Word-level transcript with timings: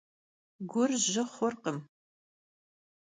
Gur 0.71 0.89
jı 1.11 1.23
xhurkhım. 1.33 1.77